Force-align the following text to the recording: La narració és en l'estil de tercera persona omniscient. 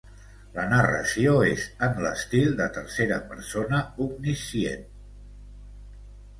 La 0.53 0.61
narració 0.69 1.33
és 1.49 1.65
en 1.89 2.01
l'estil 2.07 2.57
de 2.63 2.69
tercera 2.79 3.21
persona 3.29 3.85
omniscient. 4.09 4.91